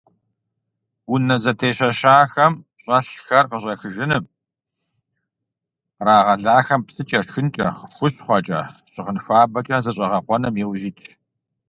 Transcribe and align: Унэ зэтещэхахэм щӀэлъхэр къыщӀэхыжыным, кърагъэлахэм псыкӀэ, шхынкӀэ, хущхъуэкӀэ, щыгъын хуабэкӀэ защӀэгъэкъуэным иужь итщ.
Унэ 1.13 1.35
зэтещэхахэм 1.43 2.53
щӀэлъхэр 2.83 3.45
къыщӀэхыжыным, 3.49 4.23
кърагъэлахэм 5.95 6.81
псыкӀэ, 6.87 7.19
шхынкӀэ, 7.25 7.67
хущхъуэкӀэ, 7.95 8.61
щыгъын 8.93 9.17
хуабэкӀэ 9.23 9.77
защӀэгъэкъуэным 9.83 10.55
иужь 10.63 10.83
итщ. 10.89 11.05